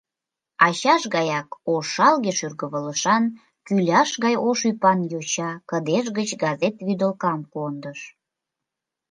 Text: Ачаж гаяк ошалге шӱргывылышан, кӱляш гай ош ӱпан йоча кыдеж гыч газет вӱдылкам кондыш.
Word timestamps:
Ачаж 0.65 1.01
гаяк 1.15 1.47
ошалге 1.73 2.31
шӱргывылышан, 2.37 3.23
кӱляш 3.65 4.11
гай 4.23 4.35
ош 4.49 4.59
ӱпан 4.69 4.99
йоча 5.11 5.51
кыдеж 5.69 6.05
гыч 6.17 6.29
газет 6.43 6.75
вӱдылкам 6.85 7.39
кондыш. 7.53 7.99